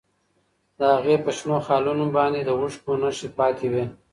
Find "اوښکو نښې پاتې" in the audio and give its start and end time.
2.59-3.67